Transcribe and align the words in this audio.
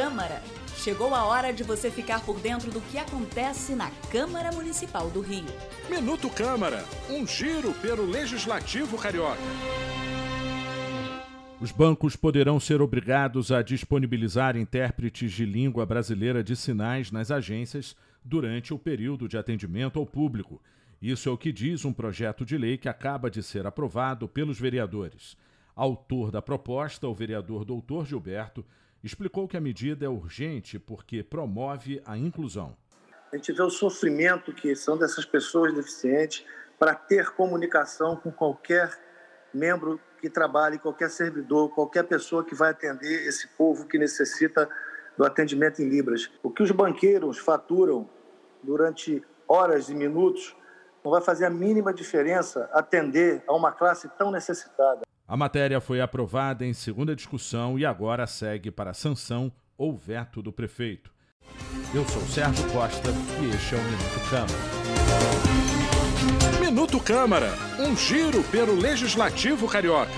Câmara. 0.00 0.40
Chegou 0.78 1.14
a 1.14 1.26
hora 1.26 1.52
de 1.52 1.62
você 1.62 1.90
ficar 1.90 2.24
por 2.24 2.40
dentro 2.40 2.70
do 2.70 2.80
que 2.80 2.96
acontece 2.96 3.74
na 3.74 3.90
Câmara 4.10 4.50
Municipal 4.50 5.10
do 5.10 5.20
Rio. 5.20 5.44
Minuto 5.90 6.30
Câmara, 6.30 6.82
um 7.10 7.26
giro 7.26 7.74
pelo 7.82 8.06
Legislativo 8.06 8.96
Carioca. 8.96 9.36
Os 11.60 11.70
bancos 11.70 12.16
poderão 12.16 12.58
ser 12.58 12.80
obrigados 12.80 13.52
a 13.52 13.60
disponibilizar 13.60 14.56
intérpretes 14.56 15.32
de 15.32 15.44
língua 15.44 15.84
brasileira 15.84 16.42
de 16.42 16.56
sinais 16.56 17.10
nas 17.10 17.30
agências 17.30 17.94
durante 18.24 18.72
o 18.72 18.78
período 18.78 19.28
de 19.28 19.36
atendimento 19.36 19.98
ao 19.98 20.06
público. 20.06 20.62
Isso 21.02 21.28
é 21.28 21.32
o 21.32 21.36
que 21.36 21.52
diz 21.52 21.84
um 21.84 21.92
projeto 21.92 22.42
de 22.42 22.56
lei 22.56 22.78
que 22.78 22.88
acaba 22.88 23.30
de 23.30 23.42
ser 23.42 23.66
aprovado 23.66 24.26
pelos 24.26 24.58
vereadores. 24.58 25.36
Autor 25.76 26.30
da 26.30 26.40
proposta, 26.40 27.06
o 27.06 27.14
vereador 27.14 27.66
Doutor 27.66 28.06
Gilberto, 28.06 28.64
explicou 29.02 29.48
que 29.48 29.56
a 29.56 29.60
medida 29.60 30.04
é 30.04 30.08
urgente 30.08 30.78
porque 30.78 31.22
promove 31.22 32.02
a 32.04 32.16
inclusão. 32.16 32.76
A 33.32 33.36
gente 33.36 33.52
vê 33.52 33.62
o 33.62 33.70
sofrimento 33.70 34.52
que 34.52 34.74
são 34.74 34.98
dessas 34.98 35.24
pessoas 35.24 35.72
deficientes 35.72 36.44
para 36.78 36.94
ter 36.94 37.30
comunicação 37.30 38.16
com 38.16 38.32
qualquer 38.32 38.98
membro 39.54 40.00
que 40.20 40.28
trabalhe, 40.28 40.78
qualquer 40.78 41.10
servidor, 41.10 41.70
qualquer 41.70 42.04
pessoa 42.04 42.44
que 42.44 42.54
vai 42.54 42.70
atender 42.70 43.26
esse 43.26 43.48
povo 43.48 43.86
que 43.86 43.98
necessita 43.98 44.68
do 45.16 45.24
atendimento 45.24 45.80
em 45.80 45.88
Libras. 45.88 46.30
O 46.42 46.50
que 46.50 46.62
os 46.62 46.70
banqueiros 46.70 47.38
faturam 47.38 48.08
durante 48.62 49.22
horas 49.46 49.88
e 49.88 49.94
minutos 49.94 50.56
não 51.04 51.10
vai 51.10 51.20
fazer 51.20 51.46
a 51.46 51.50
mínima 51.50 51.92
diferença 51.92 52.68
atender 52.72 53.42
a 53.46 53.54
uma 53.54 53.72
classe 53.72 54.08
tão 54.18 54.30
necessitada. 54.30 55.02
A 55.30 55.36
matéria 55.36 55.80
foi 55.80 56.00
aprovada 56.00 56.66
em 56.66 56.72
segunda 56.72 57.14
discussão 57.14 57.78
e 57.78 57.86
agora 57.86 58.26
segue 58.26 58.68
para 58.68 58.92
sanção 58.92 59.52
ou 59.78 59.96
veto 59.96 60.42
do 60.42 60.50
prefeito. 60.50 61.12
Eu 61.94 62.04
sou 62.08 62.20
Sérgio 62.22 62.68
Costa 62.72 63.10
e 63.40 63.54
este 63.54 63.76
é 63.76 63.78
o 63.78 63.84
Minuto 63.84 64.20
Câmara. 64.28 64.58
Minuto 66.60 66.98
Câmara, 66.98 67.54
um 67.78 67.96
giro 67.96 68.42
pelo 68.50 68.74
Legislativo 68.74 69.68
Carioca. 69.68 70.10